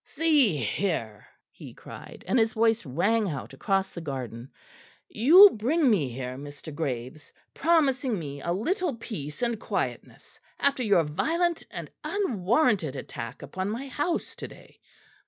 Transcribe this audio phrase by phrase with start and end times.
[0.03, 4.49] "See here!" he cried, and his voice rang out across the garden.
[5.07, 6.73] "You bring me here, Mr.
[6.73, 13.69] Graves, promising me a little peace and quietness, after your violent and unwarranted attack upon
[13.69, 14.79] my house to day.